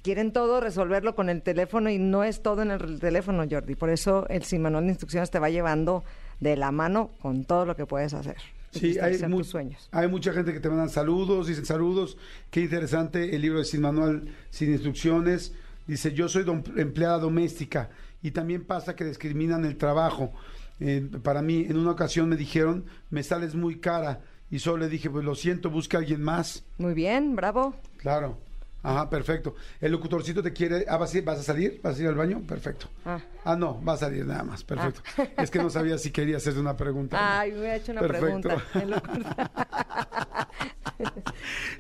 quieren 0.02 0.32
todo 0.32 0.61
resolverlo 0.61 1.14
con 1.14 1.28
el 1.28 1.42
teléfono 1.42 1.90
y 1.90 1.99
no 1.99 2.25
es 2.25 2.42
todo 2.42 2.62
en 2.62 2.71
el 2.71 2.99
teléfono, 3.00 3.44
Jordi. 3.50 3.75
Por 3.75 3.90
eso 3.90 4.26
el 4.28 4.42
sin 4.44 4.62
manual 4.62 4.85
de 4.85 4.90
instrucciones 4.90 5.30
te 5.30 5.38
va 5.38 5.49
llevando 5.50 6.04
de 6.40 6.56
la 6.56 6.71
mano 6.73 7.11
con 7.21 7.44
todo 7.44 7.64
lo 7.66 7.76
que 7.76 7.87
puedes 7.87 8.14
hacer. 8.14 8.37
Sí, 8.73 8.99
hay, 8.99 9.18
mu- 9.28 9.38
tus 9.38 9.49
sueños. 9.49 9.88
hay 9.92 10.09
mucha 10.09 10.32
gente 10.32 10.52
que 10.52 10.59
te 10.61 10.68
mandan 10.71 10.88
saludos, 10.88 11.47
dicen 11.47 11.66
saludos, 11.66 12.16
qué 12.50 12.61
interesante 12.62 13.37
el 13.37 13.42
libro 13.42 13.59
de 13.59 13.66
Sin 13.66 13.82
Manual, 13.82 14.35
Sin 14.50 14.73
Instrucciones. 14.73 15.52
Dice, 15.87 16.12
yo 16.14 16.28
soy 16.28 16.44
dom- 16.44 16.64
empleada 16.78 17.18
doméstica 17.18 17.90
y 18.23 18.30
también 18.30 18.64
pasa 18.64 18.97
que 18.97 19.04
discriminan 19.04 19.64
el 19.66 19.76
trabajo. 19.76 20.32
Eh, 20.80 21.06
para 21.23 21.42
mí, 21.42 21.66
en 21.68 21.76
una 21.76 21.90
ocasión 21.90 22.28
me 22.28 22.37
dijeron, 22.37 22.87
me 23.11 23.23
sales 23.23 23.54
muy 23.54 23.78
cara 23.78 24.21
y 24.50 24.59
solo 24.61 24.78
le 24.85 24.88
dije, 24.88 25.11
pues 25.11 25.25
lo 25.25 25.35
siento, 25.35 25.68
busca 25.71 25.99
a 25.99 26.00
alguien 26.00 26.23
más. 26.23 26.64
Muy 26.78 26.94
bien, 26.94 27.37
bravo. 27.37 27.75
Claro. 27.99 28.38
Ajá, 28.83 29.09
perfecto. 29.09 29.55
El 29.81 29.93
locutorcito 29.93 30.43
te 30.43 30.53
quiere. 30.53 30.85
Ah, 30.89 30.97
¿vas 30.97 31.15
a, 31.15 31.21
vas 31.23 31.39
a 31.39 31.43
salir? 31.43 31.81
¿Vas 31.83 31.99
a 31.99 32.03
ir 32.03 32.09
al 32.09 32.15
baño? 32.15 32.43
Perfecto. 32.47 32.89
Ah. 33.05 33.21
Ah, 33.45 33.57
no, 33.57 33.83
va 33.85 33.93
a 33.95 33.97
salir 33.97 34.27
nada 34.27 34.43
más. 34.43 34.65
Perfecto. 34.65 35.03
Es 35.37 35.51
que 35.51 35.59
no 35.59 35.71
sabía 35.71 35.99
si 35.99 36.11
quería 36.11 36.37
hacerte 36.39 36.59
una 36.59 36.77
pregunta. 36.77 37.17
Ay, 37.41 37.53
me 37.53 37.61
hubiera 37.61 37.77
hecho 37.77 37.93
una 37.93 38.01
Perfecto. 38.01 38.49
pregunta. 38.49 38.62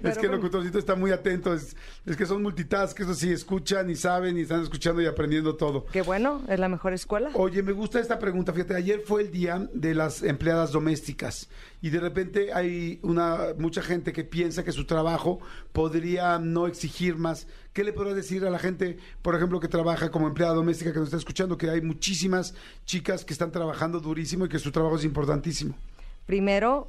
Es 0.02 0.18
que 0.18 0.26
el 0.26 0.32
locutorcito 0.32 0.78
está 0.78 0.96
muy 0.96 1.12
atento. 1.12 1.54
Es, 1.54 1.76
es 2.04 2.16
que 2.16 2.26
son 2.26 2.42
multitask, 2.42 2.98
eso 2.98 3.14
sí, 3.14 3.32
escuchan 3.32 3.88
y 3.90 3.94
saben 3.94 4.36
y 4.36 4.42
están 4.42 4.62
escuchando 4.62 5.00
y 5.00 5.06
aprendiendo 5.06 5.54
todo. 5.56 5.86
Qué 5.86 6.02
bueno, 6.02 6.42
es 6.48 6.58
la 6.58 6.68
mejor 6.68 6.92
escuela. 6.92 7.30
Oye, 7.34 7.62
me 7.62 7.72
gusta 7.72 8.00
esta 8.00 8.18
pregunta. 8.18 8.52
Fíjate, 8.52 8.74
ayer 8.74 9.00
fue 9.00 9.22
el 9.22 9.30
día 9.30 9.68
de 9.72 9.94
las 9.94 10.22
empleadas 10.22 10.72
domésticas 10.72 11.48
y 11.82 11.90
de 11.90 11.98
repente 11.98 12.52
hay 12.54 13.00
una 13.02 13.48
mucha 13.58 13.82
gente 13.82 14.12
que 14.12 14.22
piensa 14.22 14.62
que 14.62 14.70
su 14.70 14.86
trabajo 14.86 15.40
podría 15.72 16.38
no 16.38 16.68
exigir 16.68 17.16
más. 17.16 17.48
¿Qué 17.72 17.82
le 17.82 17.92
podrás 17.92 18.14
decir 18.14 18.46
a 18.46 18.50
la 18.50 18.60
gente, 18.60 18.98
por 19.20 19.34
ejemplo, 19.34 19.58
que 19.58 19.66
trabaja 19.66 20.10
como 20.10 20.28
empleada 20.28 20.54
doméstica 20.54 20.92
que 20.92 21.00
nos 21.00 21.08
está 21.08 21.16
escuchando, 21.18 21.58
que 21.58 21.68
hay 21.68 21.82
muchísimas 21.82 22.54
chicas 22.84 23.24
que 23.24 23.32
están 23.32 23.50
trabajando 23.50 23.98
durísimo 23.98 24.46
y 24.46 24.48
que 24.48 24.60
su 24.60 24.70
trabajo 24.70 24.96
es 24.96 25.04
importantísimo? 25.04 25.74
Primero, 26.24 26.88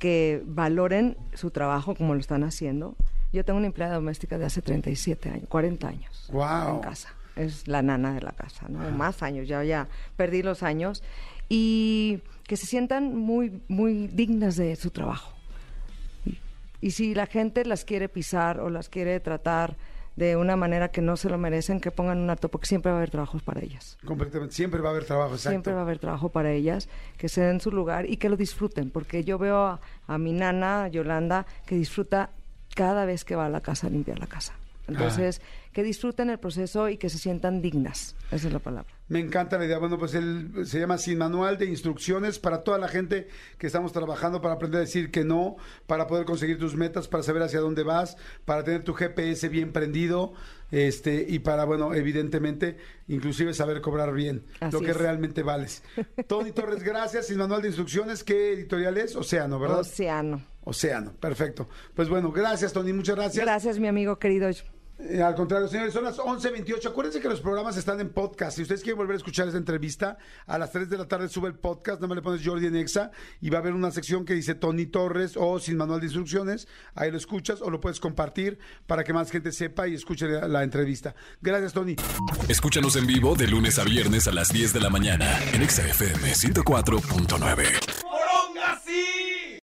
que 0.00 0.42
valoren 0.44 1.16
su 1.34 1.52
trabajo 1.52 1.94
como 1.94 2.14
lo 2.14 2.20
están 2.20 2.42
haciendo. 2.42 2.96
Yo 3.32 3.44
tengo 3.44 3.58
una 3.58 3.68
empleada 3.68 3.94
doméstica 3.94 4.36
de 4.38 4.46
hace 4.46 4.60
37 4.60 5.30
años, 5.30 5.44
40 5.48 5.86
años 5.88 6.28
Guau. 6.28 6.76
en 6.76 6.80
casa. 6.80 7.14
Es 7.36 7.68
la 7.68 7.80
nana 7.80 8.12
de 8.12 8.20
la 8.20 8.32
casa, 8.32 8.66
¿no? 8.68 8.90
Más 8.90 9.22
años, 9.22 9.46
ya, 9.46 9.62
ya 9.62 9.88
perdí 10.16 10.42
los 10.42 10.64
años. 10.64 11.04
Y 11.54 12.20
que 12.46 12.56
se 12.56 12.66
sientan 12.66 13.14
muy, 13.14 13.60
muy 13.68 14.08
dignas 14.08 14.56
de 14.56 14.74
su 14.76 14.90
trabajo. 14.90 15.34
Y, 16.24 16.38
y 16.80 16.90
si 16.92 17.14
la 17.14 17.26
gente 17.26 17.64
las 17.66 17.84
quiere 17.84 18.08
pisar 18.08 18.58
o 18.60 18.70
las 18.70 18.88
quiere 18.88 19.20
tratar 19.20 19.76
de 20.16 20.36
una 20.36 20.56
manera 20.56 20.90
que 20.90 21.00
no 21.00 21.16
se 21.16 21.28
lo 21.28 21.38
merecen, 21.38 21.80
que 21.80 21.90
pongan 21.90 22.18
un 22.18 22.30
alto, 22.30 22.48
porque 22.48 22.66
siempre 22.66 22.90
va 22.90 22.96
a 22.96 23.00
haber 23.00 23.10
trabajos 23.10 23.42
para 23.42 23.60
ellas. 23.60 23.98
Completamente. 24.04 24.54
Siempre 24.54 24.80
va 24.80 24.88
a 24.88 24.92
haber 24.92 25.04
trabajo, 25.04 25.34
exacto. 25.34 25.50
Siempre 25.50 25.72
va 25.72 25.80
a 25.80 25.82
haber 25.82 25.98
trabajo 25.98 26.28
para 26.30 26.52
ellas, 26.52 26.88
que 27.16 27.28
se 27.28 27.40
den 27.42 27.60
su 27.60 27.70
lugar 27.70 28.08
y 28.08 28.16
que 28.16 28.28
lo 28.28 28.36
disfruten, 28.36 28.90
porque 28.90 29.24
yo 29.24 29.38
veo 29.38 29.58
a, 29.58 29.80
a 30.06 30.18
mi 30.18 30.32
nana, 30.32 30.88
Yolanda, 30.88 31.46
que 31.66 31.76
disfruta 31.76 32.30
cada 32.74 33.04
vez 33.04 33.24
que 33.24 33.36
va 33.36 33.46
a 33.46 33.50
la 33.50 33.60
casa 33.60 33.86
a 33.86 33.90
limpiar 33.90 34.18
la 34.18 34.26
casa. 34.26 34.54
Entonces, 34.88 35.40
que 35.72 35.82
disfruten 35.82 36.30
el 36.30 36.38
proceso 36.38 36.88
y 36.88 36.98
que 36.98 37.08
se 37.08 37.18
sientan 37.18 37.62
dignas. 37.62 38.14
Esa 38.30 38.46
es 38.46 38.52
la 38.52 38.58
palabra. 38.58 38.92
Me 39.08 39.20
encanta 39.20 39.58
la 39.58 39.66
idea. 39.66 39.78
Bueno, 39.78 39.98
pues 39.98 40.14
él 40.14 40.52
se 40.64 40.80
llama 40.80 40.96
Sin 40.98 41.18
Manual 41.18 41.58
de 41.58 41.66
Instrucciones 41.66 42.38
para 42.38 42.62
toda 42.62 42.78
la 42.78 42.88
gente 42.88 43.28
que 43.58 43.66
estamos 43.66 43.92
trabajando 43.92 44.40
para 44.40 44.54
aprender 44.54 44.78
a 44.78 44.80
decir 44.84 45.10
que 45.10 45.24
no, 45.24 45.56
para 45.86 46.06
poder 46.06 46.24
conseguir 46.24 46.58
tus 46.58 46.76
metas, 46.76 47.08
para 47.08 47.22
saber 47.22 47.42
hacia 47.42 47.60
dónde 47.60 47.82
vas, 47.82 48.16
para 48.44 48.64
tener 48.64 48.84
tu 48.84 48.94
GPS 48.94 49.48
bien 49.48 49.72
prendido, 49.72 50.32
este, 50.70 51.26
y 51.28 51.40
para, 51.40 51.64
bueno, 51.64 51.92
evidentemente, 51.92 52.78
inclusive 53.08 53.52
saber 53.52 53.82
cobrar 53.82 54.14
bien 54.14 54.44
Así 54.60 54.72
lo 54.72 54.80
que 54.80 54.92
es. 54.92 54.96
realmente 54.96 55.42
vales. 55.42 55.82
Tony 56.26 56.52
Torres, 56.52 56.82
gracias. 56.82 57.26
Sin 57.26 57.36
Manual 57.38 57.60
de 57.60 57.68
Instrucciones, 57.68 58.24
¿qué 58.24 58.54
editorial 58.54 58.96
es? 58.96 59.14
Océano, 59.14 59.58
¿verdad? 59.58 59.80
Océano. 59.80 60.42
Océano, 60.64 61.12
perfecto. 61.12 61.68
Pues 61.94 62.08
bueno, 62.08 62.32
gracias, 62.32 62.72
Tony, 62.72 62.92
muchas 62.92 63.16
gracias. 63.16 63.44
Gracias, 63.44 63.78
mi 63.78 63.88
amigo 63.88 64.18
querido. 64.18 64.48
Eh, 65.04 65.20
al 65.20 65.34
contrario, 65.34 65.66
señores, 65.68 65.92
son 65.92 66.04
las 66.04 66.18
11.28. 66.18 66.86
Acuérdense 66.86 67.20
que 67.20 67.28
los 67.28 67.40
programas 67.40 67.76
están 67.76 68.00
en 68.00 68.10
podcast. 68.10 68.56
Si 68.56 68.62
ustedes 68.62 68.82
quieren 68.82 68.98
volver 68.98 69.14
a 69.14 69.16
escuchar 69.16 69.46
esta 69.46 69.58
entrevista, 69.58 70.16
a 70.46 70.58
las 70.58 70.70
3 70.70 70.88
de 70.88 70.98
la 70.98 71.06
tarde 71.06 71.28
sube 71.28 71.48
el 71.48 71.54
podcast. 71.54 72.00
No 72.00 72.08
me 72.08 72.14
le 72.14 72.22
pones 72.22 72.40
Jordi 72.44 72.66
en 72.66 72.76
Exa 72.76 73.10
y 73.40 73.50
va 73.50 73.58
a 73.58 73.60
haber 73.60 73.72
una 73.72 73.90
sección 73.90 74.24
que 74.24 74.34
dice 74.34 74.54
Tony 74.54 74.86
Torres 74.86 75.36
o 75.36 75.58
sin 75.58 75.76
manual 75.76 76.00
de 76.00 76.06
instrucciones. 76.06 76.68
Ahí 76.94 77.10
lo 77.10 77.16
escuchas 77.16 77.60
o 77.62 77.70
lo 77.70 77.80
puedes 77.80 78.00
compartir 78.00 78.58
para 78.86 79.02
que 79.02 79.12
más 79.12 79.30
gente 79.30 79.50
sepa 79.52 79.88
y 79.88 79.94
escuche 79.94 80.28
la, 80.28 80.46
la 80.46 80.62
entrevista. 80.62 81.14
Gracias, 81.40 81.72
Tony. 81.72 81.96
Escúchanos 82.48 82.96
en 82.96 83.06
vivo 83.06 83.34
de 83.34 83.48
lunes 83.48 83.78
a 83.78 83.84
viernes 83.84 84.28
a 84.28 84.32
las 84.32 84.52
10 84.52 84.72
de 84.72 84.80
la 84.80 84.90
mañana 84.90 85.38
en 85.52 85.62
Exa 85.62 85.86
FM 85.88 86.32
104.9. 86.32 87.91